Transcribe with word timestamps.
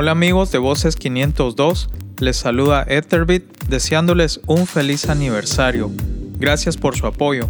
Hola 0.00 0.12
amigos 0.12 0.52
de 0.52 0.58
Voces 0.58 0.94
502, 0.94 1.90
les 2.20 2.36
saluda 2.36 2.86
Etherbit 2.86 3.42
deseándoles 3.68 4.40
un 4.46 4.68
feliz 4.68 5.08
aniversario. 5.08 5.90
Gracias 6.38 6.76
por 6.76 6.94
su 6.94 7.08
apoyo. 7.08 7.48